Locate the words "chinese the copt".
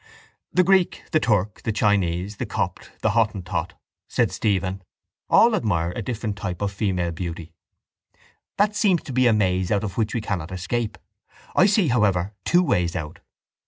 1.71-2.89